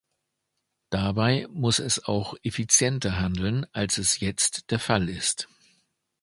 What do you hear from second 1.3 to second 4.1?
muss es auch effizienter handeln, als